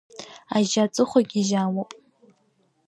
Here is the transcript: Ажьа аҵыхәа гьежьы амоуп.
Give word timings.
Ажьа 0.57 0.83
аҵыхәа 0.85 1.21
гьежьы 1.29 1.57
амоуп. 1.63 1.91